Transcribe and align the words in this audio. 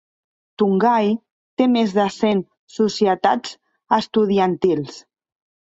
Tunghai 0.61 1.11
té 1.61 1.67
més 1.75 1.93
de 1.99 2.07
cent 2.17 2.43
societats 2.79 3.55
estudiantils. 4.01 5.03